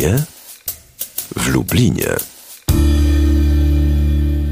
[0.00, 0.24] kinie
[1.36, 2.16] w Lublinie.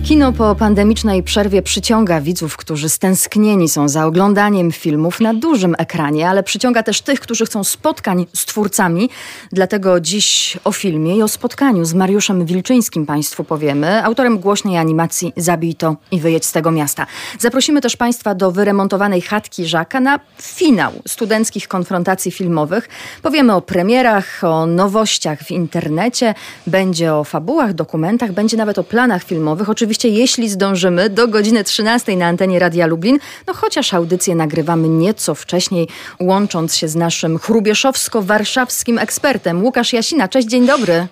[0.08, 6.28] Kino po pandemicznej przerwie przyciąga widzów, którzy stęsknieni są za oglądaniem filmów na dużym ekranie,
[6.28, 9.10] ale przyciąga też tych, którzy chcą spotkań z twórcami.
[9.52, 15.32] Dlatego dziś o filmie i o spotkaniu z Mariuszem Wilczyńskim Państwu powiemy, autorem głośnej animacji
[15.36, 17.06] Zabij to i wyjedź z tego miasta.
[17.38, 22.88] Zaprosimy też Państwa do wyremontowanej chatki Żaka na finał studenckich konfrontacji filmowych.
[23.22, 26.34] Powiemy o premierach, o nowościach w internecie,
[26.66, 29.70] będzie o fabułach, dokumentach, będzie nawet o planach filmowych.
[29.70, 34.88] Oczywiście oczywiście jeśli zdążymy, do godziny 13 na antenie Radia Lublin, no chociaż audycję nagrywamy
[34.88, 35.88] nieco wcześniej,
[36.20, 40.28] łącząc się z naszym chrubieszowsko-warszawskim ekspertem Łukasz Jasina.
[40.28, 41.06] Cześć, dzień dobry.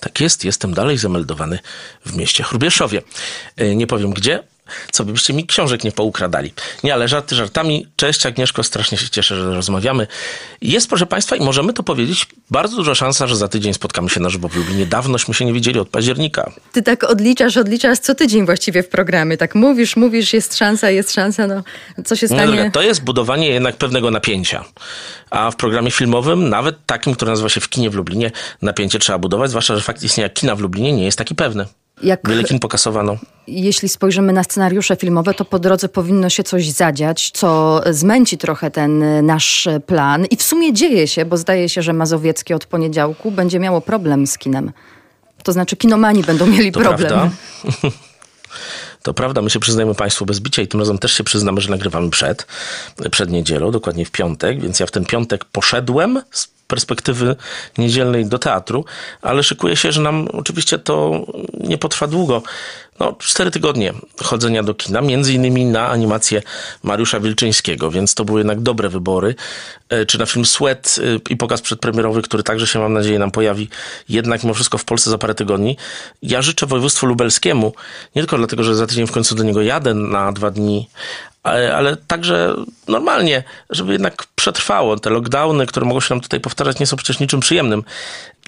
[0.00, 1.58] Tak jest, jestem dalej zameldowany
[2.06, 3.02] w mieście Chrubieszowie.
[3.56, 4.42] E, nie powiem gdzie,
[4.92, 6.52] co byście mi książek nie poukradali.
[6.84, 7.86] Nie, ale żarty żartami.
[7.96, 10.06] Cześć Agnieszko, strasznie się cieszę, że rozmawiamy.
[10.62, 14.20] Jest, proszę Państwa, i możemy to powiedzieć, bardzo duża szansa, że za tydzień spotkamy się
[14.20, 14.86] na żywo w Lublinie.
[14.86, 16.52] Dawnośmy się nie widzieli od października.
[16.72, 19.36] Ty tak odliczasz, odliczasz co tydzień właściwie w programie.
[19.36, 21.62] Tak mówisz, mówisz, jest szansa, jest szansa, no
[22.04, 22.64] co się stanie?
[22.64, 24.64] No, to jest budowanie jednak pewnego napięcia.
[25.30, 28.30] A w programie filmowym, nawet takim, który nazywa się w kinie w Lublinie,
[28.62, 31.66] napięcie trzeba budować, zwłaszcza, że fakt istnienia kina w Lublinie nie jest taki pewny.
[32.02, 33.16] Jak, Wiele kin pokasowano.
[33.46, 38.70] Jeśli spojrzymy na scenariusze filmowe, to po drodze powinno się coś zadziać, co zmęci trochę
[38.70, 40.24] ten nasz plan.
[40.24, 44.26] I w sumie dzieje się, bo zdaje się, że Mazowieckie od poniedziałku będzie miało problem
[44.26, 44.72] z kinem.
[45.42, 47.08] To znaczy kinomani będą mieli to problem.
[47.08, 47.30] Prawda.
[49.08, 51.70] To prawda, my się przyznajemy Państwu bez bicia i tym razem też się przyznamy, że
[51.70, 52.46] nagrywamy przed,
[53.10, 57.36] przed niedzielą, dokładnie w piątek, więc ja w ten piątek poszedłem z perspektywy
[57.78, 58.84] niedzielnej do teatru,
[59.22, 61.26] ale szykuje się, że nam oczywiście to
[61.60, 62.42] nie potrwa długo.
[63.00, 66.42] No, cztery tygodnie chodzenia do kina, między innymi na animację
[66.82, 69.34] Mariusza Wilczyńskiego, więc to były jednak dobre wybory.
[69.88, 73.30] E, czy na film Sweat e, i pokaz przedpremierowy, który także się, mam nadzieję, nam
[73.30, 73.68] pojawi
[74.08, 75.76] jednak mimo wszystko w Polsce za parę tygodni.
[76.22, 77.72] Ja życzę województwu lubelskiemu,
[78.16, 80.88] nie tylko dlatego, że za tydzień w końcu do niego jadę na dwa dni,
[81.42, 82.54] ale, ale także
[82.88, 84.96] normalnie, żeby jednak przetrwało.
[84.96, 87.84] Te lockdowny, które mogą się nam tutaj powtarzać, nie są przecież niczym przyjemnym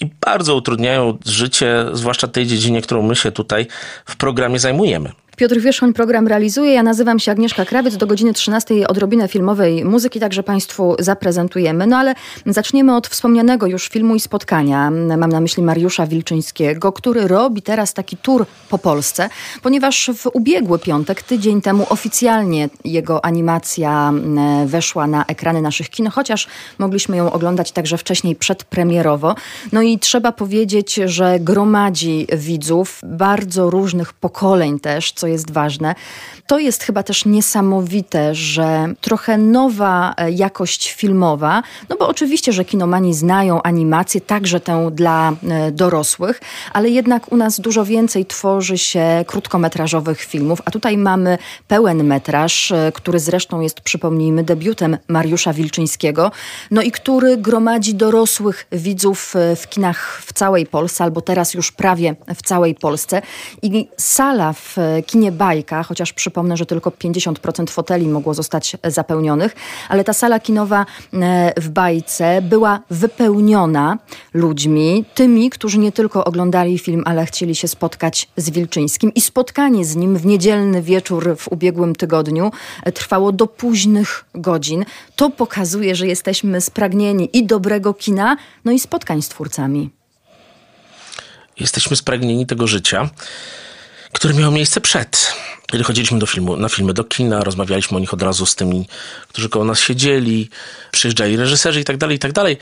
[0.01, 3.67] i bardzo utrudniają życie, zwłaszcza tej dziedzinie, którą my się tutaj
[4.05, 5.13] w programie zajmujemy.
[5.41, 6.73] Piotr Wierzchoń program realizuje.
[6.73, 7.97] Ja nazywam się Agnieszka Krawiec.
[7.97, 11.87] Do godziny 13 odrobinę filmowej muzyki także Państwu zaprezentujemy.
[11.87, 12.15] No ale
[12.47, 14.91] zaczniemy od wspomnianego już filmu i spotkania.
[14.91, 19.29] Mam na myśli Mariusza Wilczyńskiego, który robi teraz taki tour po Polsce,
[19.63, 24.13] ponieważ w ubiegły piątek, tydzień temu oficjalnie jego animacja
[24.67, 26.49] weszła na ekrany naszych kin, chociaż
[26.79, 29.35] mogliśmy ją oglądać także wcześniej przedpremierowo.
[29.73, 35.95] No i trzeba powiedzieć, że gromadzi widzów bardzo różnych pokoleń też, co jest ważne.
[36.47, 42.65] To jest chyba też niesamowite, że trochę nowa e, jakość filmowa, no bo oczywiście, że
[42.65, 46.41] kinomani znają animację, także tę dla e, dorosłych,
[46.73, 52.73] ale jednak u nas dużo więcej tworzy się krótkometrażowych filmów, a tutaj mamy pełen metraż,
[52.73, 56.31] e, który zresztą jest, przypomnijmy, debiutem Mariusza Wilczyńskiego,
[56.71, 62.15] no i który gromadzi dorosłych widzów w kinach w całej Polsce, albo teraz już prawie
[62.35, 63.23] w całej Polsce.
[63.63, 64.77] I sala w
[65.11, 69.55] kinie Bajka, chociaż przypomnę, że tylko 50% foteli mogło zostać zapełnionych,
[69.89, 73.99] ale ta sala kinowa e, w Bajce była wypełniona
[74.35, 79.85] ludźmi, tymi, którzy nie tylko oglądali film, ale chcieli się spotkać z Wilczyńskim i spotkanie
[79.85, 82.51] z nim w niedzielny wieczór w ubiegłym tygodniu
[82.83, 84.85] e, trwało do późnych godzin.
[85.17, 89.91] To pokazuje, że jesteśmy spragnieni i dobrego kina, no i spotkań z twórcami.
[91.61, 93.11] Jesteśmy spragnieni tego życia
[94.13, 95.33] które miało miejsce przed.
[95.67, 98.89] Kiedy chodziliśmy do filmu, na filmy do kina, rozmawialiśmy o nich od razu z tymi,
[99.29, 100.51] którzy koło nas siedzieli,
[100.91, 102.59] przyjeżdżali reżyserzy i tak dalej, i tak dalej.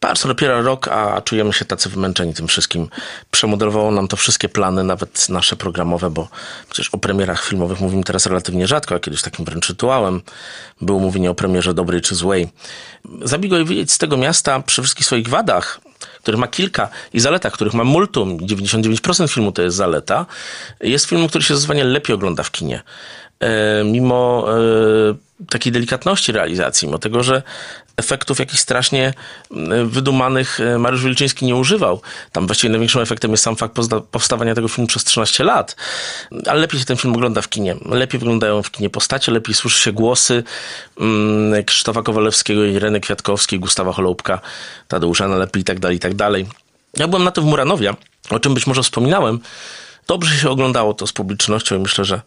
[0.00, 2.88] To dopiero rok, a czujemy się tacy wymęczeni tym wszystkim.
[3.30, 6.28] Przemodelowało nam to wszystkie plany, nawet nasze programowe, bo
[6.70, 10.22] przecież o premierach filmowych mówimy teraz relatywnie rzadko, a kiedyś takim wręcz rytuałem
[10.80, 12.48] było mówienie o premierze dobrej czy złej.
[13.22, 15.80] Zabigoj wyjedź z tego miasta przy wszystkich swoich wadach,
[16.26, 20.26] który ma kilka i zaletach, których ma multum, 99% filmu to jest zaleta,
[20.80, 22.82] jest filmem, który się zdecydowanie lepiej ogląda w kinie.
[23.40, 27.42] E, mimo e, takiej delikatności realizacji, mimo tego, że
[27.96, 29.14] efektów jakichś strasznie
[29.84, 32.00] wydumanych e, Mariusz Wilczyński nie używał.
[32.32, 33.76] Tam właściwie największym efektem jest sam fakt
[34.10, 35.76] powstawania tego filmu przez 13 lat.
[36.46, 37.76] Ale lepiej się ten film ogląda w kinie.
[37.86, 40.42] Lepiej wyglądają w kinie postacie, lepiej słyszy się głosy
[41.66, 44.40] Krzysztofa Kowalewskiego, Ireny Kwiatkowskiej, Gustawa Holoubka,
[44.88, 46.46] Tadeusza Nalepy i tak dalej, i tak dalej.
[46.96, 47.94] Ja byłem na tym w Muranowie,
[48.30, 49.40] o czym być może wspominałem.
[50.06, 52.20] Dobrze się oglądało to z publicznością i myślę, że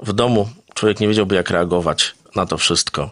[0.00, 3.10] w domu człowiek nie wiedziałby, jak reagować na to wszystko.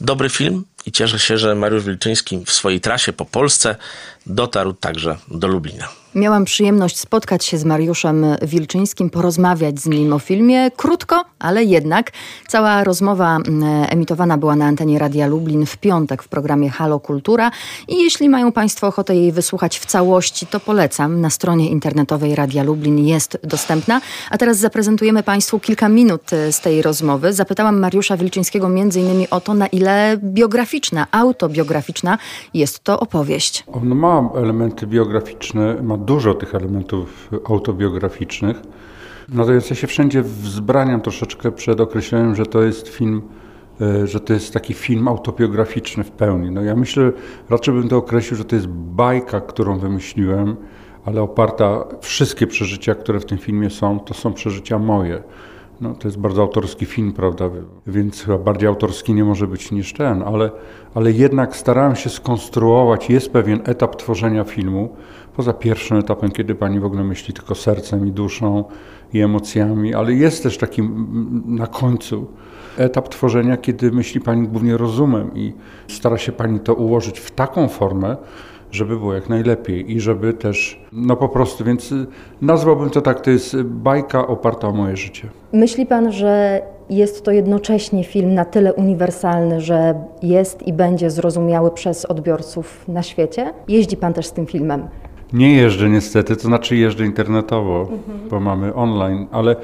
[0.00, 3.76] Dobry film i cieszę się, że Mariusz Wilczyński w swojej trasie po Polsce
[4.26, 5.88] dotarł także do Lublina.
[6.16, 10.70] Miałam przyjemność spotkać się z Mariuszem Wilczyńskim, porozmawiać z nim o filmie.
[10.70, 12.12] Krótko, ale jednak.
[12.48, 17.50] Cała rozmowa mm, emitowana była na antenie Radia Lublin w piątek w programie Halo Kultura.
[17.88, 21.20] I jeśli mają Państwo ochotę jej wysłuchać w całości, to polecam.
[21.20, 24.00] Na stronie internetowej Radia Lublin jest dostępna.
[24.30, 27.32] A teraz zaprezentujemy Państwu kilka minut e, z tej rozmowy.
[27.32, 30.18] Zapytałam Mariusza Wilczyńskiego między innymi o to, na ile
[30.76, 32.18] biograficzna, autobiograficzna
[32.54, 33.64] jest to opowieść.
[33.72, 38.56] On ma elementy biograficzne, ma dużo tych elementów autobiograficznych.
[39.28, 43.22] Natomiast ja się wszędzie wzbraniam troszeczkę przed określeniem, że to jest film,
[43.80, 46.50] e, że to jest taki film autobiograficzny w pełni.
[46.50, 47.12] No ja myślę,
[47.50, 50.56] raczej bym to określił, że to jest bajka, którą wymyśliłem,
[51.04, 55.22] ale oparta, wszystkie przeżycia, które w tym filmie są, to są przeżycia moje.
[55.80, 57.50] No, to jest bardzo autorski film, prawda?
[57.86, 60.50] Więc chyba bardziej autorski nie może być niż ten, ale,
[60.94, 64.96] ale jednak starałem się skonstruować, jest pewien etap tworzenia filmu,
[65.36, 68.64] poza pierwszym etapem, kiedy pani w ogóle myśli tylko sercem i duszą
[69.12, 70.82] i emocjami, ale jest też taki
[71.46, 72.26] na końcu
[72.76, 75.52] etap tworzenia, kiedy myśli pani głównie rozumem i
[75.88, 78.16] stara się pani to ułożyć w taką formę,
[78.76, 81.94] żeby było jak najlepiej i żeby też, no po prostu, więc
[82.42, 85.28] nazwałbym to tak, to jest bajka oparta o moje życie.
[85.52, 91.70] Myśli pan, że jest to jednocześnie film na tyle uniwersalny, że jest i będzie zrozumiały
[91.70, 93.54] przez odbiorców na świecie?
[93.68, 94.88] Jeździ pan też z tym filmem?
[95.32, 98.28] Nie jeżdżę niestety, to znaczy jeżdżę internetowo, mhm.
[98.30, 99.56] bo mamy online, ale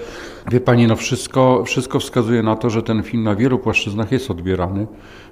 [0.51, 4.31] wie pani, no wszystko, wszystko wskazuje na to, że ten film na wielu płaszczyznach jest
[4.31, 4.87] odbierany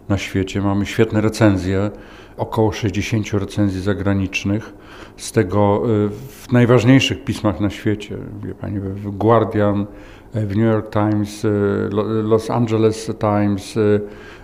[0.08, 0.60] na świecie.
[0.60, 1.90] Mamy świetne recenzje,
[2.36, 4.72] około 60 recenzji zagranicznych,
[5.16, 9.86] z tego y, w najważniejszych pismach na świecie, wie pani, w Guardian,
[10.36, 11.48] y, w New York Times, y,
[12.22, 13.78] Los Angeles Times,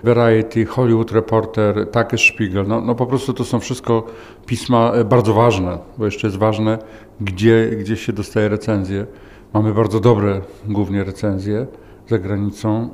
[0.05, 2.67] Variety, Hollywood Reporter, Tagesspiegel.
[2.69, 4.07] No, no po prostu to są wszystko
[4.47, 6.79] pisma bardzo ważne, bo jeszcze jest ważne,
[7.21, 9.07] gdzie, gdzie się dostaje recenzje.
[9.55, 11.67] Mamy bardzo dobre głównie recenzje
[12.09, 12.91] za granicą.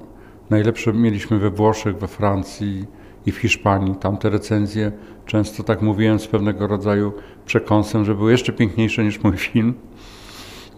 [0.51, 2.87] Najlepsze mieliśmy we Włoszech, we Francji,
[3.27, 3.95] i w Hiszpanii.
[3.95, 4.93] Tam te recenzje
[5.27, 7.13] często, tak mówiłem, z pewnego rodzaju
[7.47, 9.75] przekąsem, że były jeszcze piękniejsze niż mój film.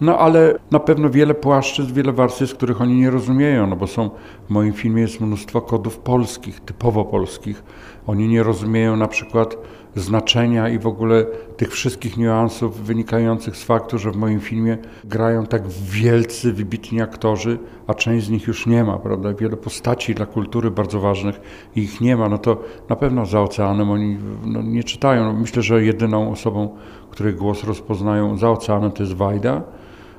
[0.01, 4.09] No ale na pewno wiele płaszczyzn, wiele warstw, których oni nie rozumieją, no bo są,
[4.47, 7.63] w moim filmie jest mnóstwo kodów polskich, typowo polskich.
[8.07, 9.57] Oni nie rozumieją na przykład
[9.95, 11.25] znaczenia i w ogóle
[11.57, 17.59] tych wszystkich niuansów wynikających z faktu, że w moim filmie grają tak wielcy, wybitni aktorzy,
[17.87, 19.33] a część z nich już nie ma, prawda?
[19.33, 21.41] Wiele postaci dla kultury bardzo ważnych
[21.75, 25.33] i ich nie ma, no to na pewno za oceanem oni no, nie czytają.
[25.33, 26.75] Myślę, że jedyną osobą,
[27.11, 29.61] której głos rozpoznają za oceanem to jest Wajda,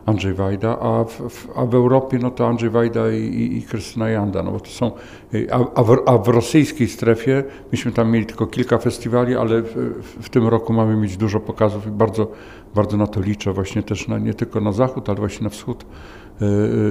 [0.07, 4.53] Andrzej Wajda, a w, a w Europie no to Andrzej Wajda i, Krystyna Janda, no
[4.53, 4.91] bo to są,
[5.51, 9.75] a, a, w, a w rosyjskiej strefie, myśmy tam mieli tylko kilka festiwali, ale w,
[10.23, 12.31] w, tym roku mamy mieć dużo pokazów i bardzo,
[12.75, 15.83] bardzo na to liczę właśnie też na, nie tylko na zachód, ale właśnie na wschód.
[15.83, 15.87] Y,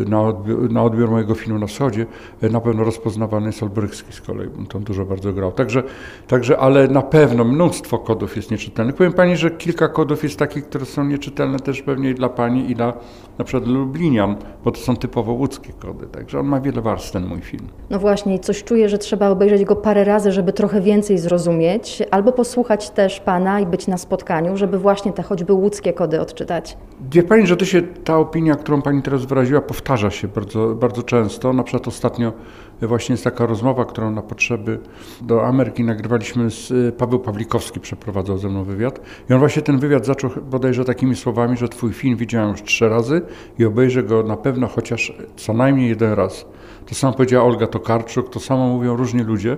[0.08, 2.06] na odbiór, na odbiór, mojego filmu na wschodzie,
[2.44, 5.52] y, na pewno rozpoznawany jest Olbrychski z kolei, on tam dużo bardzo grał.
[5.52, 5.84] Także,
[6.28, 8.96] także, ale na pewno mnóstwo kodów jest nieczytelnych.
[8.96, 12.72] Powiem Pani, że kilka kodów jest takich, które są nieczytelne też pewnie i dla Pani
[12.72, 12.94] i dla
[13.38, 17.26] na przykład Lublinian, bo to są typowo łódzkie kody, także on ma wiele warstw ten
[17.26, 17.68] mój film.
[17.90, 22.32] No właśnie, coś czuję, że trzeba obejrzeć go parę razy, żeby trochę więcej zrozumieć, albo
[22.32, 26.78] posłuchać też Pana i być na spotkaniu, żeby właśnie te choćby łódzkie kody odczytać.
[27.12, 31.04] Wie Pani, że to się, ta opinia, którą Pani teraz wyraziła, powtarza się bardzo, bardzo
[31.04, 31.54] często.
[31.54, 32.34] Na przykład ostatnio
[32.82, 34.80] właśnie jest taka rozmowa, którą na potrzeby
[35.22, 39.00] do Ameryki nagrywaliśmy z y, Paweł Pawlikowski, przeprowadzał ze mną wywiad.
[39.30, 42.90] I on właśnie ten wywiad zaczął bodajże takimi słowami, że twój film widziałem już trzy
[42.90, 43.22] razy
[43.60, 46.46] i obejrzę go na pewno chociaż co najmniej jeden raz.
[46.86, 49.58] To samo powiedziała Olga Tokarczuk, to samo mówią różni ludzie.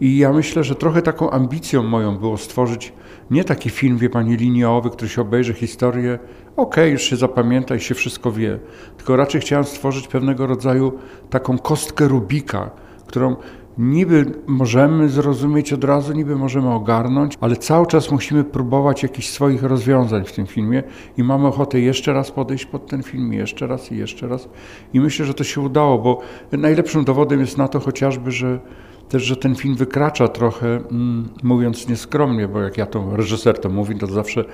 [0.00, 2.92] I ja myślę, że trochę taką ambicją moją było stworzyć
[3.30, 6.18] nie taki film, wie pani, liniowy, który się obejrzy historię,
[6.56, 8.58] okej, okay, już się zapamięta i się wszystko wie.
[8.96, 10.92] Tylko raczej chciałem stworzyć pewnego rodzaju
[11.30, 12.70] taką kostkę Rubika,
[13.06, 13.36] którą
[13.78, 19.62] niby możemy zrozumieć od razu, niby możemy ogarnąć, ale cały czas musimy próbować jakichś swoich
[19.62, 20.82] rozwiązań w tym filmie
[21.16, 24.48] i mamy ochotę jeszcze raz podejść pod ten film, jeszcze raz i jeszcze raz.
[24.92, 26.20] I myślę, że to się udało, bo
[26.52, 28.60] najlepszym dowodem jest na to chociażby, że
[29.08, 33.68] też, że ten film wykracza trochę, mm, mówiąc nieskromnie, bo jak ja to reżyser to
[33.68, 34.44] mówi, to zawsze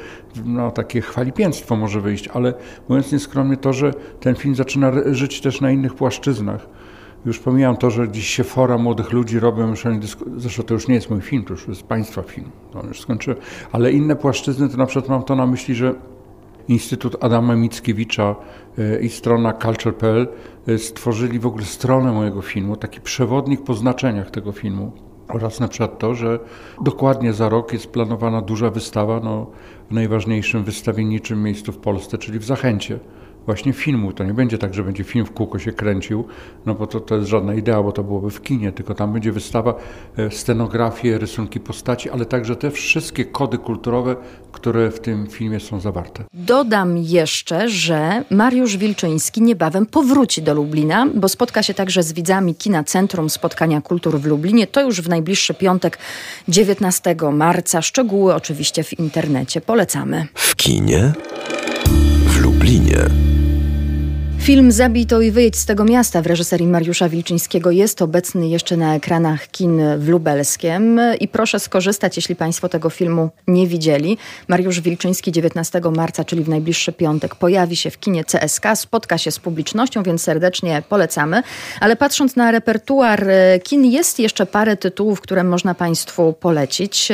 [0.45, 2.55] no, takie chwalipięstwo może wyjść, ale
[2.89, 6.67] mówiąc nieskromnie to, że ten film zaczyna żyć też na innych płaszczyznach.
[7.27, 9.85] Już pomijam to, że dziś się fora młodych ludzi robią, już
[10.37, 13.39] zresztą to już nie jest mój film, to już jest państwa film, to już skończyłem,
[13.73, 15.95] ale inne płaszczyzny, to na przykład mam to na myśli, że
[16.69, 18.37] Instytut Adama Mickiewicza
[18.79, 20.29] e, i strona culture.pl
[20.67, 24.93] e, stworzyli w ogóle stronę mojego filmu, taki przewodnik po znaczeniach tego filmu.
[25.29, 26.39] Oraz na przykład to, że
[26.81, 29.47] dokładnie za rok jest planowana duża wystawa no,
[29.91, 32.99] w najważniejszym wystawienniczym miejscu w Polsce, czyli w Zachęcie
[33.47, 34.13] właśnie filmu.
[34.13, 36.25] To nie będzie tak, że będzie film w kółko się kręcił,
[36.67, 39.33] no bo to, to jest żadna idea, bo to byłoby w kinie, tylko tam będzie
[39.33, 39.75] wystawa,
[40.17, 44.17] e, scenografie, rysunki postaci, ale także te wszystkie kody kulturowe,
[44.53, 46.25] które w tym filmie są zawarte.
[46.35, 52.55] Dodam jeszcze, że Mariusz Wilczyński niebawem powróci do Lublina, bo spotka się także z widzami
[52.55, 54.67] Kina Centrum Spotkania Kultur w Lublinie.
[54.67, 55.99] To już w najbliższy piątek,
[56.49, 57.83] 19 marca.
[57.83, 59.61] Szczegóły oczywiście w internecie.
[59.61, 60.27] Polecamy.
[60.35, 61.13] W kinie
[62.27, 63.07] w Lublinie.
[64.43, 68.77] Film Zabij to i wyjedź z tego miasta w reżyserii Mariusza Wilczyńskiego jest obecny jeszcze
[68.77, 74.19] na ekranach kin w Lubelskiem i proszę skorzystać, jeśli Państwo tego filmu nie widzieli.
[74.49, 79.31] Mariusz Wilczyński 19 marca, czyli w najbliższy piątek, pojawi się w kinie CSK, spotka się
[79.31, 81.43] z publicznością, więc serdecznie polecamy.
[81.81, 87.09] Ale patrząc na repertuar e, kin, jest jeszcze parę tytułów, które można Państwu polecić.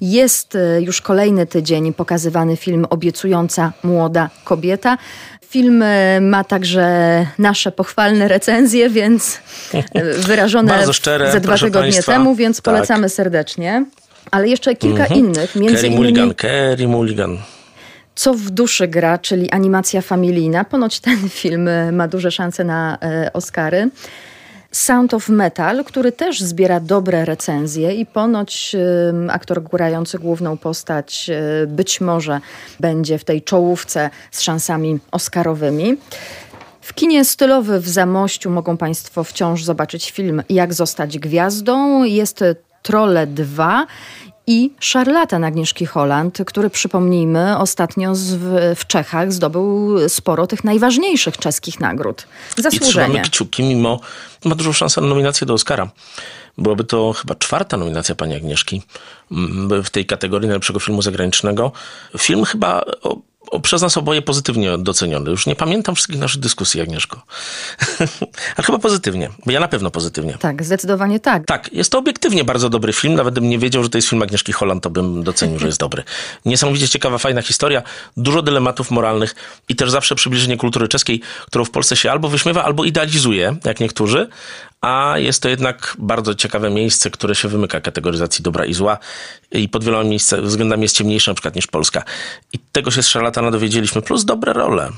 [0.00, 4.98] Jest e, już kolejny tydzień pokazywany film Obiecująca młoda kobieta.
[5.50, 6.86] Film e, ma także
[7.38, 9.38] nasze pochwalne recenzje, więc
[9.94, 12.12] e, wyrażone szczere, ze dwa tygodnie państwa.
[12.12, 12.64] temu, więc Tak.
[12.74, 13.84] polecamy serdecznie.
[14.30, 15.20] Ale jeszcze kilka Mhm.
[15.20, 17.38] innych, między Kerry innymi Mulligan, Kerry Mulligan.
[18.14, 20.64] Co w duszy gra, czyli animacja familijna.
[20.64, 22.98] Ponoć ten film e, ma duże szanse na
[23.32, 23.88] Oscary.
[24.72, 28.76] Sound of Metal, który też zbiera dobre recenzje i ponoć
[29.30, 31.30] aktor grający główną postać
[31.62, 32.40] y, być może
[32.80, 35.96] będzie w tej czołówce z szansami oscarowymi.
[36.80, 42.04] W kinie stylowy w Zamościu mogą Państwo wciąż zobaczyć film Jak zostać gwiazdą.
[42.04, 42.44] Jest
[42.82, 43.86] Trolle 2
[44.48, 48.34] i Szarlatan Agnieszki Holland, który przypomnijmy ostatnio z,
[48.78, 52.26] w, Czechach zdobył sporo tych najważniejszych czeskich nagród.
[52.58, 53.20] I Zasłużenie.
[53.20, 54.00] kciuki, mimo
[54.44, 55.90] ma dużą szansę na nominację do Oscara.
[56.58, 58.82] Byłaby to chyba czwarta nominacja pani Agnieszki
[59.32, 61.72] mm, w tej kategorii najlepszego filmu zagranicznego.
[62.18, 63.16] Film chyba o,
[63.62, 65.30] przez nas oboje pozytywnie doceniony.
[65.30, 67.22] Już nie pamiętam wszystkich naszych dyskusji, Agnieszko.
[68.56, 70.36] Ale chyba pozytywnie, bo ja na pewno pozytywnie.
[70.40, 71.46] Tak, zdecydowanie tak.
[71.46, 73.14] Tak, jest to obiektywnie bardzo dobry film.
[73.14, 75.80] Nawet bym nie wiedział, że to jest film Agnieszki Holland, to bym docenił, że jest
[75.80, 76.02] dobry.
[76.44, 77.82] Niesamowicie ciekawa, fajna historia,
[78.16, 79.34] dużo dylematów moralnych
[79.68, 83.80] i też zawsze przybliżenie kultury czeskiej, którą w Polsce się albo wyśmiewa, albo idealizuje, jak
[83.80, 84.28] niektórzy,
[84.80, 88.98] a jest to jednak bardzo ciekawe miejsce, które się wymyka kategoryzacji dobra i zła
[89.52, 90.10] i pod wieloma
[90.42, 92.02] względami jest ciemniejsze na przykład niż Polska.
[92.52, 94.90] I tego się z szarlatana dowiedzieliśmy, plus dobre role.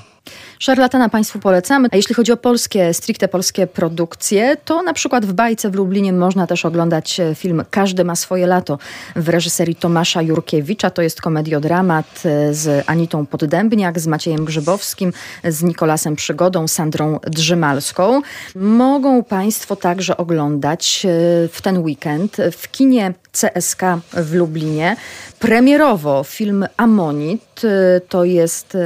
[0.61, 1.89] Szarlatana Państwu polecamy.
[1.93, 6.13] A jeśli chodzi o polskie, stricte polskie produkcje, to na przykład w Bajce w Lublinie
[6.13, 8.79] można też oglądać e, film Każdy ma swoje lato
[9.17, 10.91] w reżyserii Tomasza Jurkiewicza.
[10.91, 15.13] To jest komediodramat e, z Anitą Poddębniak, z Maciejem Grzybowskim,
[15.45, 18.23] z Nikolasem Przygodą, Sandrą Drzymalską.
[18.55, 21.09] Mogą Państwo także oglądać e,
[21.49, 23.83] w ten weekend w kinie CSK
[24.13, 24.97] w Lublinie
[25.39, 27.61] premierowo film Amonit.
[27.65, 28.77] E, To jest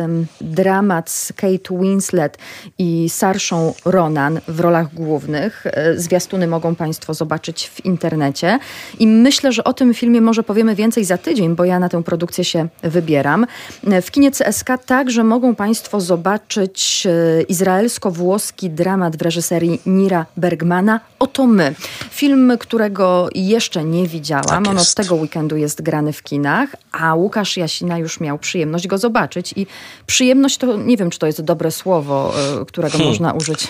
[0.41, 2.39] dramat z Kate Winslet
[2.79, 5.67] i Sarszą Ronan w rolach głównych.
[5.67, 8.59] E, Zwiastuny mogą Państwo zobaczyć w internecie.
[8.99, 12.03] I myślę, że o tym filmie może powiemy więcej za tydzień, bo ja na tę
[12.03, 13.47] produkcję się wybieram.
[13.91, 17.07] E, W kinie CSK także mogą Państwo zobaczyć
[17.49, 21.75] izraelsko-włoski dramat w reżyserii Nira Bergmana Oto my.
[22.11, 24.07] Film, którego jeszcze nie
[24.43, 24.65] widziałam.
[24.65, 28.87] Tak On od tego weekendu jest grany w kinach, a Łukasz Jasina już miał przyjemność
[28.87, 29.53] go zobaczyć.
[29.57, 29.67] I
[30.07, 33.09] przyjemność to nie wiem, czy to jest dobre słowo, e, którego Hmm.
[33.09, 33.67] można użyć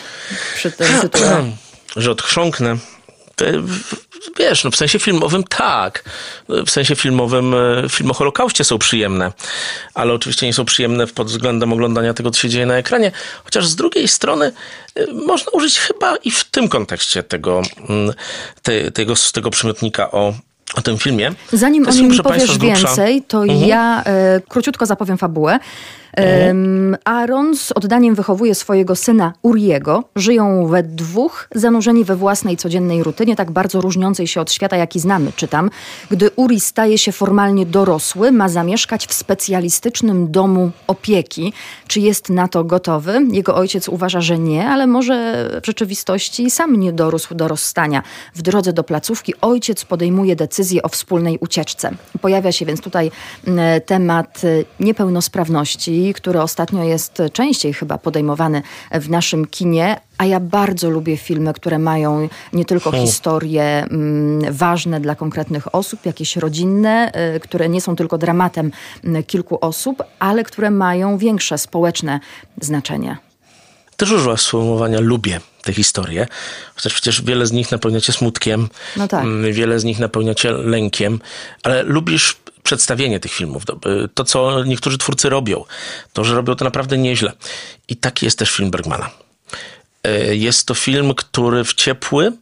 [0.54, 1.44] przy tym tytule.
[1.96, 2.76] że odchrząknę.
[4.38, 6.04] Wiesz, no w sensie filmowym tak.
[6.48, 9.32] W sensie filmowym e, filmy o Holokauście są przyjemne,
[9.94, 13.12] ale oczywiście nie są przyjemne pod względem oglądania tego, co się dzieje na ekranie.
[13.44, 14.52] Chociaż z drugiej strony
[14.94, 18.14] e, można użyć chyba i w tym kontekście tego, mm,
[18.62, 20.34] te, tego, tego przymiotnika o,
[20.76, 21.30] o tym filmie.
[21.52, 23.68] Zanim o nim powiesz więcej, to Mhm.
[23.68, 25.58] ja e, króciutko zapowiem fabułę.
[26.16, 30.04] Em, Aaron z oddaniem wychowuje swojego syna Uriego.
[30.16, 35.00] Żyją we dwóch, zanurzeni we własnej codziennej rutynie, tak bardzo różniącej się od świata, jaki
[35.00, 35.70] znamy, czytam.
[36.10, 41.52] Gdy Uri staje się formalnie dorosły, ma zamieszkać w specjalistycznym domu opieki.
[41.86, 43.26] Czy jest na to gotowy?
[43.30, 48.02] Jego ojciec uważa, że nie, ale może w rzeczywistości sam nie dorósł do rozstania.
[48.34, 51.90] W drodze do placówki ojciec podejmuje decyzję o wspólnej ucieczce.
[52.20, 53.10] Pojawia się więc tutaj
[53.46, 54.64] mm, temat y,
[56.04, 60.00] niepełnosprawności, który ostatnio jest częściej chyba podejmowany w naszym kinie.
[60.18, 66.06] A ja bardzo lubię filmy, które mają nie tylko historie mm, ważne dla konkretnych osób,
[66.06, 68.70] jakieś rodzinne, y, które nie są tylko dramatem
[69.04, 72.20] mm, kilku osób, ale które mają większe społeczne
[72.60, 73.16] znaczenie.
[73.96, 76.26] Też użyła sformułowania lubię te historie.
[76.74, 79.24] Chociaż przecież wiele z nich napełniacie smutkiem, No tak.
[79.24, 81.20] mm, wiele z nich napełniacie lękiem,
[81.62, 83.62] ale lubisz przedstawienie tych filmów,
[84.14, 85.64] to co niektórzy twórcy robią,
[86.12, 87.32] to, że robią to naprawdę nieźle.
[87.88, 89.10] I taki jest też film Bergmana.
[90.04, 92.32] E, jest to film, który w ciepły,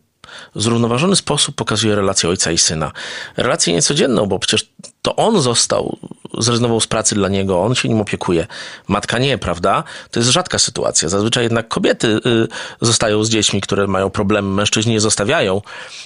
[0.54, 2.92] zrównoważony sposób pokazuje relację ojca i syna.
[3.36, 4.68] Relację niecodzienną, bo przecież
[5.02, 5.98] to on został,
[6.38, 8.46] zrezygnował z pracy dla niego, on się nim opiekuje.
[8.88, 9.84] Matka nie, prawda?
[10.10, 11.08] To jest rzadka sytuacja.
[11.08, 12.48] Zazwyczaj jednak kobiety y,
[12.80, 15.62] zostają z dziećmi, które mają problemy, mężczyźni je zostawiają.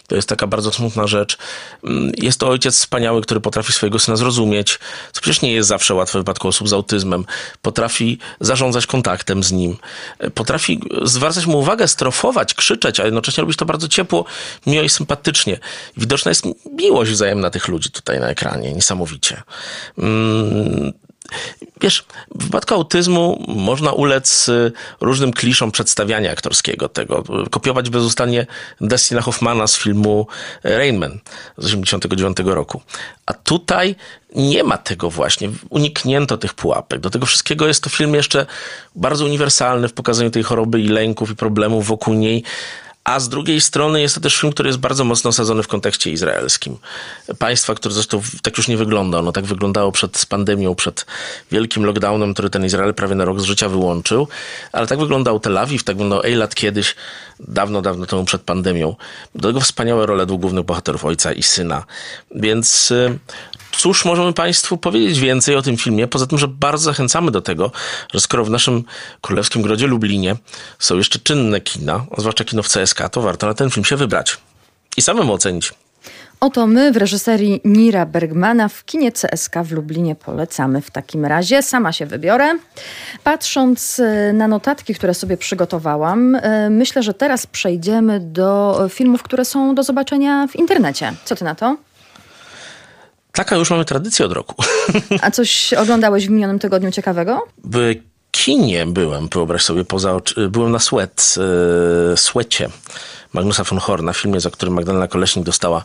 [0.06, 1.38] To jest taka bardzo smutna rzecz.
[1.84, 4.78] Mm, jest to ojciec wspaniały, który potrafi swojego syna zrozumieć,
[5.12, 7.24] co przecież nie jest zawsze łatwe w wypadku osób z autyzmem.
[7.62, 9.76] Potrafi zarządzać kontaktem z nim.
[10.34, 14.24] Potrafi zwracać mu uwagę, strofować, krzyczeć, a jednocześnie robić to bardzo ciepło,
[14.66, 15.58] miło i sympatycznie.
[15.96, 19.42] Widoczna jest miłość wzajemna tych ludzi tutaj na ekranie niesamowicie.
[19.98, 20.92] Mm,
[21.80, 27.24] wiesz, w wypadku autyzmu można ulec y, różnym kliszom przedstawiania aktorskiego tego.
[27.50, 28.46] Kopiować bezustannie
[28.80, 30.26] Dustina Hoffmana z filmu
[30.64, 31.18] Rainman
[31.58, 32.82] z 89 roku.
[33.26, 33.96] A tutaj
[34.34, 35.50] nie ma tego właśnie.
[35.70, 37.00] Uniknięto tych pułapek.
[37.00, 38.46] Do tego wszystkiego jest to film jeszcze
[38.94, 42.44] bardzo uniwersalny w pokazaniu tej choroby i lęków i problemów wokół niej
[43.06, 46.10] a z drugiej strony jest to też film, który jest bardzo mocno osadzony w kontekście
[46.10, 46.76] izraelskim.
[47.38, 49.18] Państwa, które zresztą tak już nie wygląda.
[49.18, 51.06] Ono tak wyglądało przed pandemią, przed
[51.50, 54.28] wielkim lockdownem, który ten Izrael prawie na rok z życia wyłączył,
[54.72, 56.94] ale tak wyglądał Tel Awiw, tak wyglądał Eilat kiedyś,
[57.40, 58.96] dawno, dawno temu przed pandemią.
[59.34, 61.84] Do tego wspaniałe role dwóch głównych bohaterów, ojca i syna.
[62.30, 63.18] Więc y,
[63.76, 66.08] cóż możemy Państwu powiedzieć więcej o tym filmie?
[66.08, 67.72] Poza tym, że bardzo zachęcamy do tego,
[68.14, 68.84] że skoro w naszym
[69.20, 70.36] królewskim grodzie Lublinie
[70.78, 74.38] są jeszcze czynne kina, zwłaszcza kino w CSK, to warto na ten film się wybrać
[74.96, 75.72] i samemu ocenić.
[76.40, 81.62] Oto my w reżyserii Nira Bergmana w kinie CSK w Lublinie polecamy w takim razie.
[81.62, 82.52] Sama się wybiorę.
[83.24, 89.44] Patrząc e, na notatki, które sobie przygotowałam, e, myślę, że teraz przejdziemy do filmów, które
[89.44, 91.12] są do zobaczenia w internecie.
[91.24, 91.76] Co ty na to?
[93.32, 94.54] Taka już mamy tradycję od roku.
[95.22, 97.46] A coś oglądałeś w minionym tygodniu ciekawego?
[97.64, 97.94] W
[98.36, 100.16] kinie byłem, wyobraź sobie, poza
[100.50, 101.34] byłem na Sweat,
[102.10, 102.68] yy, Sweacie
[103.32, 105.84] Magnusa von Horna, filmie, za którym Magdalena Koleśnik dostała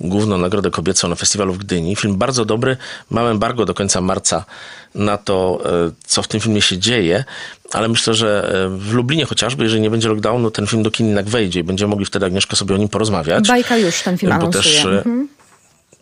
[0.00, 1.96] główną nagrodę kobiecą na festiwalu w Gdyni.
[1.96, 2.76] Film bardzo dobry,
[3.10, 4.44] mam embargo do końca marca
[4.94, 7.24] na to, e, co w tym filmie się dzieje,
[7.72, 11.06] ale myślę, że e, w Lublinie chociażby, jeżeli nie będzie lockdownu, ten film do kin
[11.06, 13.48] jednak wejdzie i będziemy mogli wtedy Agnieszka sobie o nim porozmawiać.
[13.48, 14.62] Bajka już ten film anonsuje.
[14.62, 15.28] Też, mhm.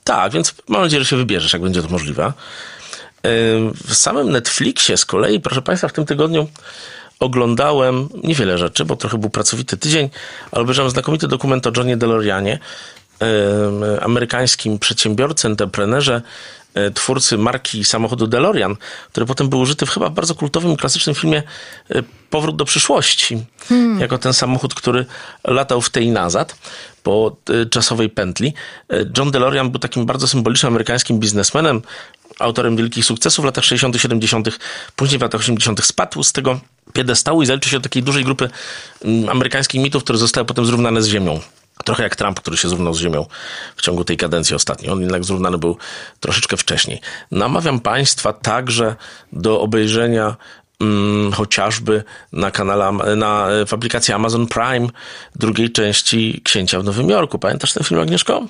[0.04, 2.32] Tak, więc mam nadzieję, że się wybierzesz, jak będzie to możliwe.
[3.84, 6.48] W samym Netflixie z kolei, proszę Państwa, w tym tygodniu
[7.20, 10.10] oglądałem niewiele rzeczy, bo trochę był pracowity tydzień,
[10.52, 12.58] ale obejrzałem znakomity dokument o Johnie DeLoreanie,
[14.00, 16.22] amerykańskim przedsiębiorcy, entreprenerze,
[16.74, 18.76] e, twórcy marki samochodu DeLorean,
[19.10, 21.42] który potem był użyty w chyba bardzo kultowym klasycznym filmie
[21.90, 24.00] e, Powrót do przyszłości, hmm.
[24.00, 25.06] jako ten samochód, który
[25.44, 26.56] latał w tej nazad
[27.02, 28.54] po e, czasowej pętli.
[29.18, 31.82] John DeLorean był takim bardzo symbolicznym amerykańskim biznesmenem,
[32.38, 34.58] autorem wielkich sukcesów w latach 60., 70.,
[34.96, 35.84] później w latach 80.
[35.84, 36.60] spadł z tego
[36.92, 38.50] piedestału i zaliczył się do takiej dużej grupy
[39.04, 41.40] mm, amerykańskich mitów, które zostały potem zrównane z ziemią.
[41.84, 43.26] Trochę jak Trump, który się zrównał z ziemią
[43.76, 44.90] w ciągu tej kadencji ostatniej.
[44.90, 45.76] On jednak zrównany był
[46.20, 47.00] troszeczkę wcześniej.
[47.30, 48.96] Namawiam Państwa także
[49.32, 50.36] do obejrzenia
[50.78, 54.88] hmm, chociażby na kanale, na, w aplikacji Amazon Prime
[55.36, 57.38] drugiej części Księcia w Nowym Jorku.
[57.38, 58.46] Pamiętasz ten film, Agnieszko?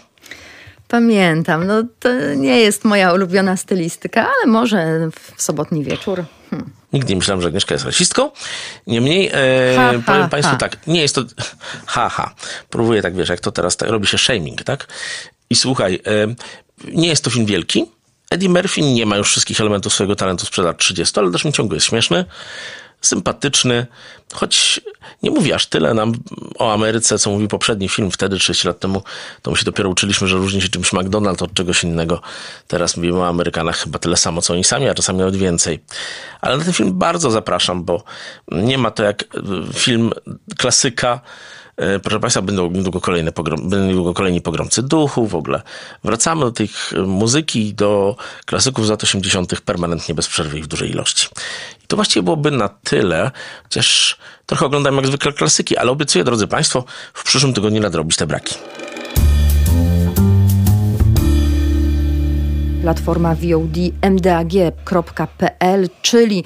[0.89, 1.67] Pamiętam.
[1.67, 6.25] No to nie jest moja ulubiona stylistyka, ale może w sobotni wieczór.
[6.51, 6.71] Hmm.
[6.93, 8.31] Nigdy nie myślałem, że Agnieszka jest rasistką.
[8.87, 10.59] Niemniej e, ha, powiem ha, Państwu ha.
[10.59, 11.25] tak, nie jest to...
[11.87, 12.09] Haha.
[12.09, 12.35] Ha.
[12.71, 14.87] Próbuję tak, wiesz, jak to teraz tak, robi się shaming, tak?
[15.51, 16.35] I słuchaj, e,
[16.93, 17.85] nie jest to film wielki.
[18.31, 21.53] Eddie Murphy nie ma już wszystkich elementów swojego talentu sprzed lat 30, ale też mi
[21.53, 22.25] ciągle jest śmieszny
[23.01, 23.87] sympatyczny,
[24.33, 24.81] choć
[25.23, 26.13] nie mówi aż tyle nam
[26.59, 29.03] o Ameryce, co mówił poprzedni film wtedy, 30 lat temu,
[29.43, 32.21] to my się dopiero uczyliśmy, że różni się czymś McDonald's od czegoś innego.
[32.69, 35.81] Teraz mówimy o Amerykanach chyba tyle samo, co oni sami, a czasami nawet więcej.
[36.41, 38.03] Ale na ten film bardzo zapraszam, bo
[38.53, 39.25] nie ma to jak
[39.75, 40.13] film
[40.59, 41.21] klasyka,
[41.79, 45.63] E, proszę Państwa, będą niedługo, kolejne pogrom, będą niedługo kolejni pogromcy duchu, w ogóle
[46.05, 49.61] wracamy do tych muzyki, do klasyków z lat 80.
[49.61, 51.29] permanentnie bez przerwy i w dużej ilości.
[51.89, 53.31] To właściwie byłoby na tyle,
[53.63, 58.27] chociaż trochę oglądam jak zwykle klasyki, ale obiecuję, drodzy Państwo, w przyszłym tygodniu nadrobić te
[58.27, 58.55] braki.
[62.83, 63.77] platforma VOD
[64.11, 66.45] mdag.pl, czyli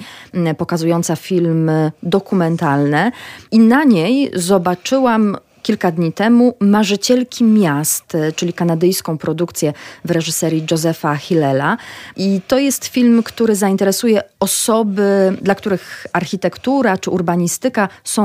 [0.57, 3.11] pokazująca filmy dokumentalne.
[3.51, 9.73] I na niej zobaczyłam kilka dni temu Marzycielki Miast, czyli kanadyjską produkcję
[10.05, 11.77] w reżyserii Josepha Hillela.
[12.17, 18.23] I to jest film, który zainteresuje osoby, dla których architektura czy urbanistyka są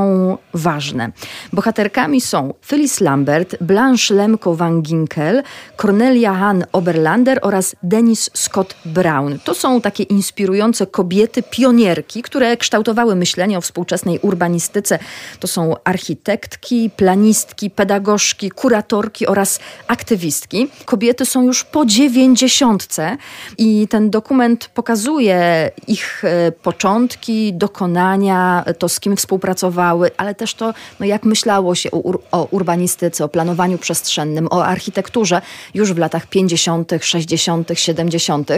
[0.55, 1.13] ważne.
[1.53, 5.43] Bohaterkami są Phyllis Lambert, Blanche Lemko van Ginkel,
[5.77, 9.39] Cornelia Hahn Oberlander oraz Dennis Scott Brown.
[9.45, 14.99] To są takie inspirujące kobiety, pionierki, które kształtowały myślenie o współczesnej urbanistyce.
[15.41, 20.69] To są architektki, planistki, pedagogzki, kuratorki oraz aktywistki.
[20.85, 23.17] Kobiety są już po dziewięćdziesiątce
[23.59, 30.75] i ten dokument pokazuje ich e, początki, dokonania, to z kim współpracowały, ale też to,
[31.01, 35.42] no jak myślało się o, o urbanistyce, o planowaniu przestrzennym, o architekturze
[35.75, 38.51] już w latach 50., 60., 70.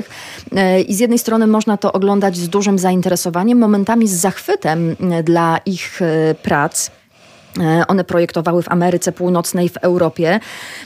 [0.89, 5.59] I z jednej strony można to oglądać z dużym zainteresowaniem, momentami z zachwytem e, dla
[5.67, 6.91] ich e, prac.
[7.59, 10.41] E, one projektowały w Ameryce Północnej, w Europie.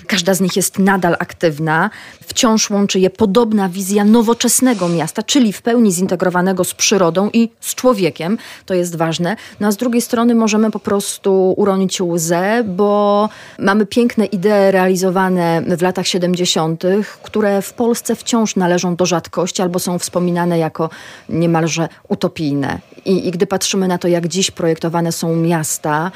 [0.06, 1.90] Każda z nich jest nadal aktywna.
[2.20, 7.74] Wciąż łączy je podobna wizja nowoczesnego miasta, czyli w pełni zintegrowanego z przyrodą i z
[7.74, 8.38] człowiekiem.
[8.66, 9.36] To jest ważne.
[9.60, 15.62] No a z drugiej strony możemy po prostu uronić łzę, bo mamy piękne idee realizowane
[15.76, 16.82] w latach 70.,
[17.22, 20.90] które w Polsce wciąż należą do rzadkości albo są wspominane jako
[21.28, 22.78] niemalże utopijne.
[23.04, 26.10] I, i gdy patrzymy na to, jak dziś projektowane są miasta,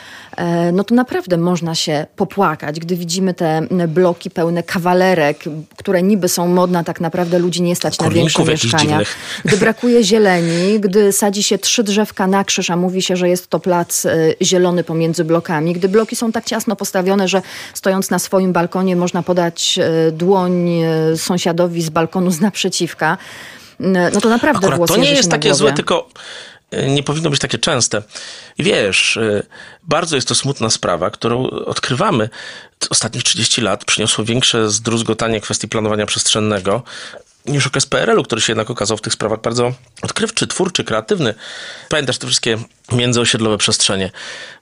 [0.72, 5.44] no to naprawdę można się popłakać, gdy widzimy te bloki pełne kawalerek,
[5.76, 9.00] które niby są modne, tak naprawdę ludzi nie stać na większe mieszkania.
[9.44, 13.48] Gdy brakuje zieleni, gdy sadzi się trzy drzewka na krzyż, a mówi się, że jest
[13.48, 17.42] to plac e, zielony pomiędzy blokami, gdy bloki są tak ciasno postawione, że
[17.74, 20.68] stojąc na swoim balkonie można podać e, dłoń
[21.16, 23.18] sąsiadowi z balkonu z naprzeciwka,
[24.12, 26.08] no to naprawdę Akurat to nie jest takie złe, tylko
[26.72, 28.02] nie powinno być takie częste.
[28.58, 29.46] I wiesz, y,
[29.82, 32.28] bardzo jest to smutna sprawa, którą odkrywamy.
[32.90, 36.82] Ostatnich 30 lat przyniosło większe zdruzgotanie kwestii planowania przestrzennego
[37.46, 39.72] niż okres PRL-u, który się jednak okazał w tych sprawach bardzo
[40.02, 41.34] odkrywczy, twórczy, kreatywny.
[41.88, 42.58] Pamiętasz te wszystkie
[42.92, 44.10] międzyosiedlowe przestrzenie.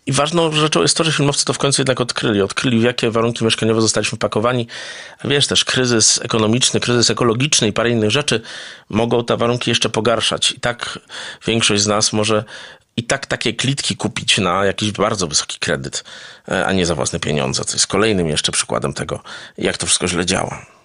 [0.07, 2.43] I ważną rzeczą jest to, że filmowcy to w końcu jednak odkryli.
[2.43, 4.67] Odkryli, w jakie warunki mieszkaniowe zostaliśmy pakowani.
[5.25, 8.41] A wiesz, też kryzys ekonomiczny, kryzys ekologiczny i parę innych rzeczy
[8.89, 10.53] mogą te warunki jeszcze pogarszać.
[10.53, 10.99] I tak
[11.47, 12.45] większość z nas może
[12.97, 16.05] i tak takie klitki kupić na jakiś bardzo wysoki kredyt,
[16.49, 19.23] e, a nie za własne pieniądze, co jest kolejnym jeszcze przykładem tego,
[19.59, 20.76] jak to wszystko źle działa.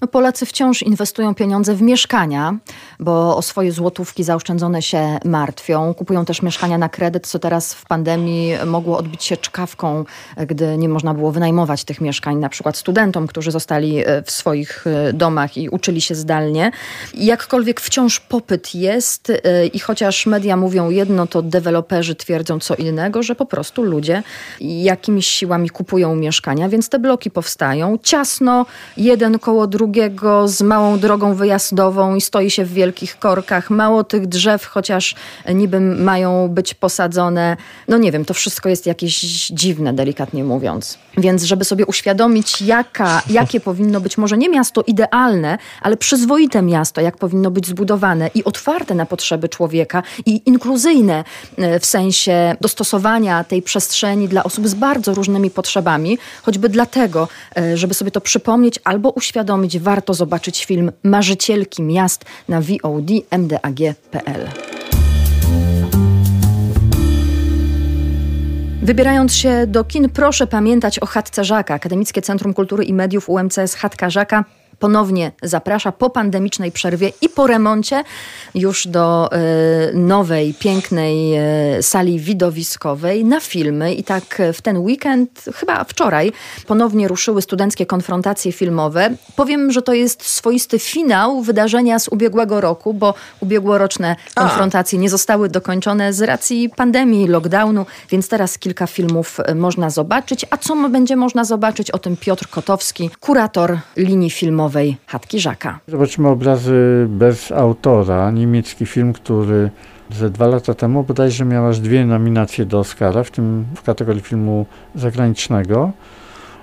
[0.00, 2.56] No Polacy wciąż inwestują pieniądze w mieszkania,
[3.00, 5.94] bo o swoje złotówki zaoszczędzone się martwią.
[5.94, 10.04] Kupują też mieszkania na kredyt, co teraz w pandemii mogło odbić się czkawką,
[10.46, 14.86] gdy nie można było wynajmować tych mieszkań, na przykład studentom, którzy zostali e, w swoich
[14.86, 16.70] e, domach i uczyli się zdalnie.
[17.14, 23.22] Jakkolwiek wciąż popyt jest e, i chociaż media mówią jedno, to deweloperzy twierdzą co innego,
[23.22, 24.22] że po prostu ludzie
[24.60, 30.98] jakimiś siłami kupują mieszkania, więc te bloki powstają ciasno, jeden koło drugiego drugiego z małą
[30.98, 33.70] drogą wyjazdową i stoi się w wielkich korkach.
[33.70, 35.14] Mało tych drzew, chociaż
[35.54, 37.56] niby mają być posadzone.
[37.88, 40.98] No nie wiem, to wszystko jest jakieś dziwne, delikatnie mówiąc.
[41.18, 47.00] Więc żeby sobie uświadomić, jaka, jakie powinno być może nie miasto idealne, ale przyzwoite miasto,
[47.00, 51.24] jak powinno być zbudowane i otwarte na potrzeby człowieka i inkluzyjne
[51.56, 57.76] e, w sensie dostosowania tej przestrzeni dla osób z bardzo różnymi potrzebami, choćby dlatego, e,
[57.76, 64.48] żeby sobie to przypomnieć albo uświadomić, warto zobaczyć film Marzycielki Miast na VOD mdag.pl.
[68.82, 71.74] Wybierając się do kin, proszę pamiętać o chatce Żaka.
[71.74, 74.44] Akademickie Centrum Kultury i Mediów UMCS Chatka Żaka
[74.80, 78.04] ponownie zaprasza po pandemicznej przerwie i po remoncie
[78.54, 81.38] już do y, nowej, pięknej
[81.78, 83.94] y, sali widowiskowej na filmy.
[83.94, 86.32] I tak w ten weekend, chyba wczoraj,
[86.66, 89.10] ponownie ruszyły studenckie konfrontacje filmowe.
[89.36, 95.02] Powiem, że to jest swoisty finał wydarzenia z ubiegłego roku, bo ubiegłoroczne konfrontacje A.
[95.02, 100.46] nie zostały dokończone z racji pandemii, lockdownu, więc teraz kilka filmów można zobaczyć.
[100.50, 101.90] A co będzie można zobaczyć?
[101.90, 104.96] O tym Piotr Kotowski, kurator linii filmowej filmowej
[105.40, 105.80] Żaka.
[105.88, 108.30] Zobaczymy obrazy bez autora.
[108.30, 109.70] Niemiecki film, który
[110.10, 114.22] ze dwa lata temu bodajże miał aż dwie nominacje do Oscara, w tym w kategorii
[114.22, 115.90] filmu zagranicznego.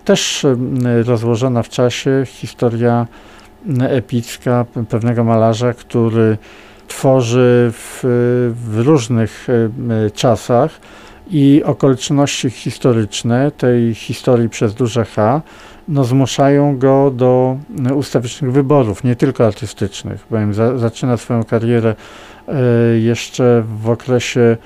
[0.06, 0.46] Też
[1.06, 3.08] rozłożona w czasie historia
[3.82, 6.38] epicka pewnego malarza, który
[6.88, 8.00] tworzy w,
[8.68, 9.48] w różnych
[10.14, 10.72] czasach
[11.30, 15.42] i okoliczności historyczne tej historii przez duże H
[15.88, 17.58] no, zmuszają go do
[17.90, 21.96] e, ustawicznych wyborów, nie tylko artystycznych, bowiem za, zaczyna swoją karierę
[22.48, 22.54] e,
[23.00, 24.58] jeszcze w okresie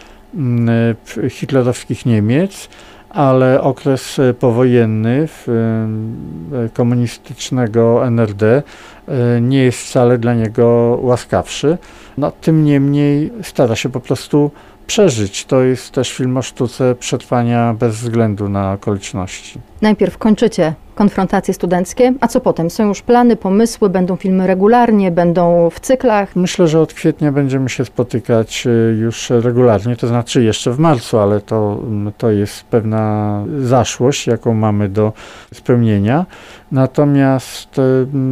[1.29, 2.69] hitlerowskich Niemiec,
[3.13, 8.63] ale okres e, powojenny w, e, komunistycznego NRD
[9.07, 11.77] e, nie jest wcale dla niego łaskawszy.
[12.17, 14.51] No, tym niemniej stara się po prostu
[14.87, 15.45] przeżyć.
[15.45, 19.59] To jest też film o sztuce przetrwania bez względu na okoliczności.
[19.81, 22.69] Najpierw kończycie konfrontacje studenckie, a co potem?
[22.69, 26.35] Są już plany, pomysły, będą filmy regularnie, będą w cyklach?
[26.35, 31.19] Myślę, że od kwietnia będziemy się spotykać y, już regularnie, to znaczy jeszcze w marcu,
[31.19, 35.13] ale to, mm, to jest pewna zaszłość, jaką mamy do
[35.53, 36.25] spełnienia.
[36.71, 37.81] Natomiast y,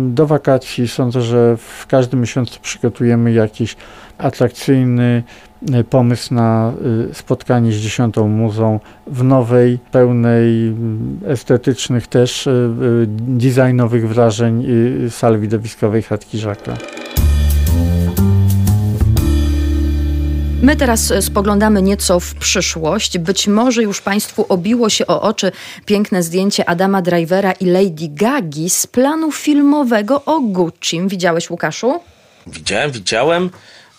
[0.09, 3.75] do wakacji sądzę, że w każdym miesiącu przygotujemy jakiś
[4.19, 5.23] atrakcyjny
[5.75, 6.73] y, pomysł na
[7.13, 12.49] spotkanie z dziesiątą muzą w nowej, pełnej mm, estetycznych też
[13.07, 14.65] designowych wrażeń
[15.09, 16.77] sali widowiskowej Chatki Żaka.
[20.61, 23.17] My teraz e, spoglądamy nieco w przyszłość.
[23.17, 25.51] Być może już Państwu obiło się o oczy
[25.85, 31.01] piękne zdjęcie Adama Drivera i Lady Gagi z planu filmowego o Gucci.
[31.07, 31.99] Widziałeś, Łukaszu?
[32.47, 33.49] Widziałem, widziałem.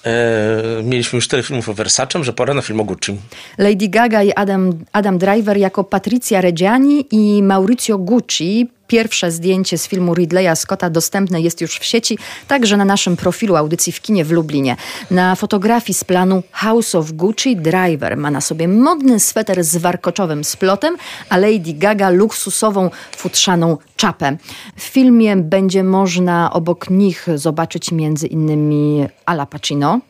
[0.05, 3.17] Eee, mieliśmy już tyle filmów o Versace, że pora na film o Gucci.
[3.59, 9.89] Lady Gaga i Adam, Adam Driver jako Patrycja Reggiani i Maurizio Gucci Pierwsze zdjęcie z
[9.89, 14.25] filmu Ridleya Scotta dostępne jest już w sieci, także na naszym profilu audycji w kinie
[14.25, 14.77] w Lublinie.
[15.11, 20.45] Na fotografii z planu House of Gucci Driver ma na sobie modny sweter z warkoczowym
[20.45, 20.97] splotem,
[21.29, 24.37] a Lady Gaga luksusową futrzaną czapę.
[24.77, 30.01] W filmie będzie można obok nich zobaczyć między innymi Ala Pacino,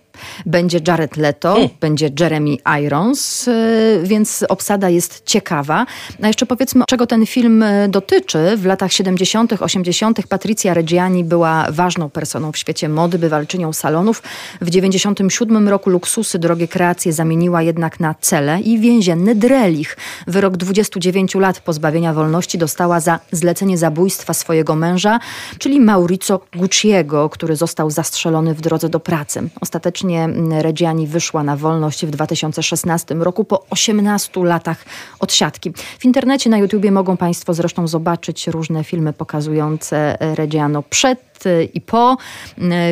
[0.46, 1.70] będzie Jared Leto, hmm.
[1.80, 5.87] będzie Jeremy Irons, y, więc obsada jest ciekawa.
[6.22, 8.56] A jeszcze powiedzmy, czego ten film y, dotyczy.
[8.56, 10.26] W latach 70., 80.
[10.28, 14.22] Patricia Reggiani była ważną personą w świecie mody, bywalczynią salonów.
[14.61, 19.96] W 97 roku luksusy, drogie kreacje zamieniła jednak na cele i więzienny drelich.
[20.26, 25.18] Wyrok 29 lat pozbawienia wolności dostała za zlecenie zabójstwa swojego męża,
[25.59, 29.48] czyli Mauricio Gucciego, który został zastrzelony w drodze do pracy.
[29.61, 34.84] Ostatecznie Właśnie Reggiani wyszła na wolność w 2016 roku po 18 latach
[35.20, 35.72] odsiadki.
[35.98, 41.44] W internecie na YouTubie mogą Państwo zresztą zobaczyć różne filmy pokazujące Reggiano przed
[41.74, 42.16] i po,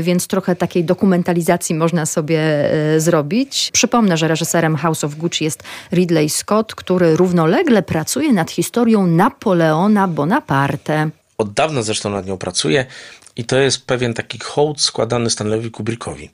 [0.02, 3.70] więc trochę takiej dokumentalizacji można sobie e, zrobić.
[3.72, 10.08] Przypomnę, że reżyserem House of Gucci jest Ridley Scott, który równolegle pracuje nad historią Napoleona
[10.08, 11.10] Bonaparte.
[11.38, 12.86] Od dawna zresztą nad nią pracuje
[13.36, 16.30] i to jest pewien taki hołd składany Stanleyowi Kubrickowi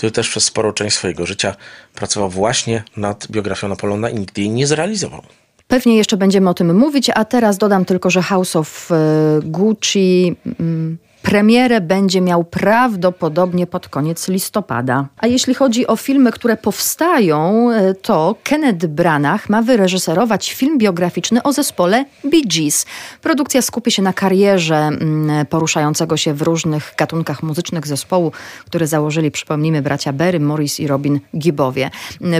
[0.00, 1.56] który też przez sporą część swojego życia
[1.94, 5.22] pracował właśnie nad biografią Napoleona i nigdy jej nie zrealizował.
[5.68, 8.96] Pewnie jeszcze będziemy o tym mówić, a teraz dodam tylko, że House of e,
[9.42, 15.06] Gucci mm, Premierę będzie miał prawdopodobnie pod koniec listopada.
[15.18, 21.42] A jeśli chodzi o filmy, które powstają, e, to Kenneth Branagh ma wyreżyserować film biograficzny
[21.42, 22.86] o zespole Bee Gees.
[23.22, 28.32] Produkcja skupi się na karierze mm, poruszającego się w różnych gatunkach muzycznych zespołu,
[28.66, 31.90] który założyli, przypomnijmy, bracia Berry, Morris i Robin Gibbowie.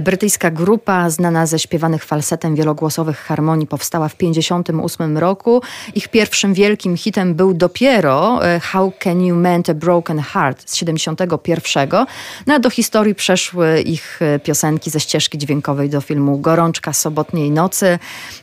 [0.02, 5.62] Brytyjska grupa znana ze śpiewanych falsetem wielogłosowych harmonii powstała w 1958 roku.
[5.94, 10.76] Ich pierwszym wielkim hitem był dopiero e, How Can You Mend a Broken Heart z
[10.76, 12.06] 71.
[12.46, 17.50] No a do historii przeszły ich e, piosenki ze ścieżki dźwiękowej do filmu Gorączka sobotniej
[17.50, 17.98] nocy,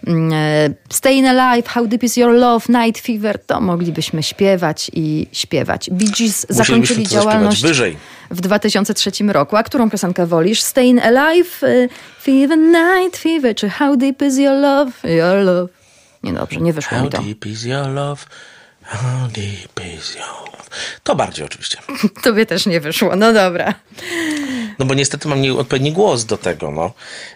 [0.08, 5.28] mm, e, Staying Alive, How Deep Is Your Love, Night Fever, to moglibyśmy śpiewać i
[5.32, 5.90] śpiewać.
[5.92, 7.63] Bee Gees zakończyli działalność
[8.32, 9.56] w 2003 roku.
[9.56, 10.62] A którą piosenkę wolisz?
[10.62, 11.88] Staying Alive, e,
[12.22, 15.70] Fever, Night Fever, czy How Deep Is Your Love, Your Love?
[16.24, 17.18] Niedobrze, nie wyszło How mi to.
[17.18, 18.26] How deep is your love?
[21.04, 21.78] To bardziej oczywiście.
[22.23, 23.73] Tobie też nie wyszło, no dobra.
[24.80, 26.91] No bo niestety mam nieodpowiedni głos do tego, no.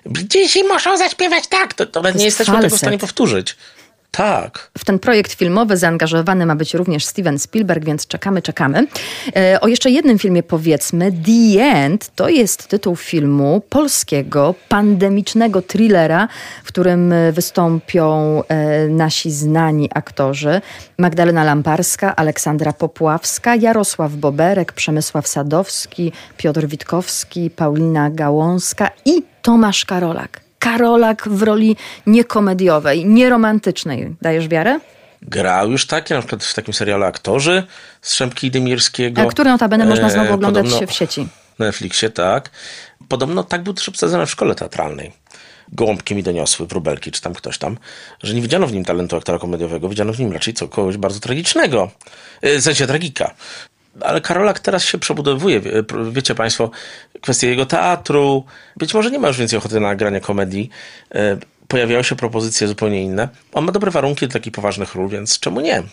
[0.05, 2.69] Dzieci muszą zaśpiewać tak, to, to, to nie jesteśmy falset.
[2.69, 3.55] tego w stanie powtórzyć.
[4.11, 4.71] Tak.
[4.77, 8.87] W ten projekt filmowy zaangażowany ma być również Steven Spielberg, więc czekamy, czekamy.
[9.35, 11.11] E, o jeszcze jednym filmie powiedzmy.
[11.11, 16.27] The End to jest tytuł filmu polskiego, pandemicznego thrillera,
[16.63, 20.61] w którym wystąpią e, nasi znani aktorzy.
[20.97, 30.50] Magdalena Lamparska, Aleksandra Popławska, Jarosław Boberek, Przemysław Sadowski, Piotr Witkowski, Paulina Gałąska i Tomasz Karolak.
[30.61, 31.75] Karolak w roli
[32.07, 34.15] niekomediowej, nieromantycznej.
[34.21, 34.79] Dajesz wiarę?
[35.21, 37.63] Grał już takie, na przykład w takim serialu Aktorzy
[38.01, 39.21] z Szymki Dymirskiego.
[39.21, 41.27] A który notabene można znowu e, oglądać Podobno, w sieci.
[41.59, 42.49] Na Netflixie, tak.
[43.07, 45.11] Podobno tak był też obsadzony w szkole teatralnej.
[45.71, 47.77] Gołąbki mi doniosły, wróbelki, czy tam ktoś tam,
[48.23, 51.19] że nie widziano w nim talentu aktora komediowego, widziano w nim raczej co, kogoś bardzo
[51.19, 51.91] tragicznego.
[52.41, 53.35] E, w sensie tragika
[53.99, 55.61] ale Karolak teraz się przebudowuje.
[56.11, 56.71] Wiecie Państwo,
[57.21, 58.43] kwestie jego teatru.
[58.77, 60.69] Być może nie ma już więcej ochoty na granie komedii.
[61.15, 61.37] E,
[61.71, 63.29] pojawiają się propozycje zupełnie inne.
[63.53, 65.83] On ma dobre warunki do takich poważnych ról, więc czemu nie?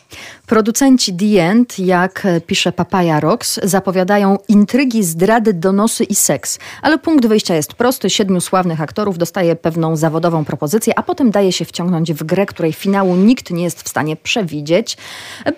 [0.46, 6.58] Producenci The End, jak pisze Papaya Rocks, zapowiadają intrygi, zdrady, donosy i seks.
[6.82, 8.10] Ale punkt wyjścia jest prosty.
[8.10, 12.72] Siedmiu sławnych aktorów dostaje pewną zawodową propozycję, a potem daje się wciągnąć w grę, której
[12.72, 14.96] finału nikt nie jest w stanie przewidzieć.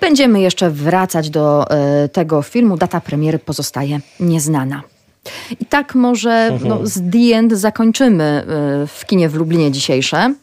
[0.01, 2.77] Będziemy jeszcze wracać do e, tego filmu.
[2.77, 4.83] Data premiery pozostaje nieznana.
[5.61, 10.35] I tak może no, z The End zakończymy e, w kinie w Lublinie dzisiejsze.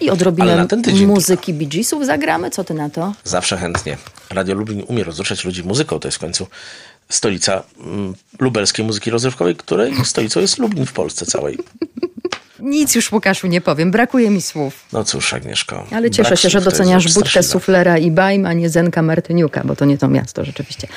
[0.00, 0.66] I odrobinę
[1.06, 2.50] muzyki Bee Geesów zagramy.
[2.50, 3.14] Co ty na to?
[3.24, 3.96] Zawsze chętnie.
[4.30, 5.98] Radio Lublin umie rozruszać ludzi muzyką.
[5.98, 6.46] To jest w końcu
[7.08, 11.58] stolica mm, lubelskiej muzyki rozrywkowej, której stolicą jest Lublin w Polsce całej.
[12.62, 14.74] Nic już Łukaszu nie powiem, brakuje mi słów.
[14.92, 15.86] No cóż, Agnieszko.
[15.92, 19.84] Ale cieszę się, że doceniasz budkę suflera i bajm, a nie Zenka Martyniuka, bo to
[19.84, 20.88] nie to miasto rzeczywiście.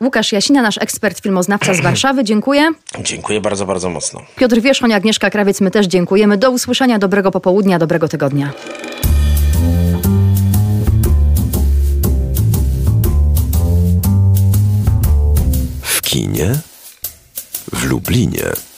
[0.00, 2.70] Łukasz Jasina, nasz ekspert filmoznawca z Warszawy, dziękuję.
[3.04, 4.20] Dziękuję bardzo, bardzo mocno.
[4.36, 6.38] Piotr Wierzchoń, Agnieszka Krawiec, my też dziękujemy.
[6.38, 8.52] Do usłyszenia, dobrego popołudnia, dobrego tygodnia.
[15.82, 16.54] W kinie
[17.72, 18.71] w Lublinie.